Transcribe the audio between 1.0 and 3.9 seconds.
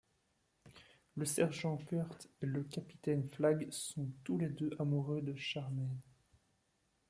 Le sergent Quirt et le capitaine Flagg